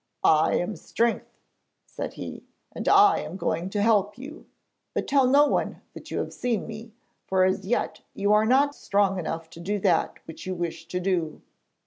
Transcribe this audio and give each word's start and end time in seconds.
'I 0.23 0.55
am 0.55 0.75
Strength,' 0.75 1.29
said 1.85 2.13
he, 2.13 2.41
'and 2.71 2.87
I 2.87 3.19
am 3.19 3.37
going 3.37 3.69
to 3.69 3.83
help 3.83 4.17
you. 4.17 4.47
But 4.95 5.07
tell 5.07 5.27
no 5.27 5.45
one 5.45 5.83
that 5.93 6.09
you 6.09 6.17
have 6.17 6.33
seen 6.33 6.65
me, 6.65 6.91
for 7.27 7.43
as 7.43 7.67
yet 7.67 8.01
you 8.15 8.33
are 8.33 8.47
not 8.47 8.73
strong 8.73 9.19
enough 9.19 9.47
to 9.51 9.59
do 9.59 9.77
that 9.81 10.13
which 10.25 10.47
you 10.47 10.55
wish 10.55 10.87
to 10.87 10.99
do.' 10.99 11.43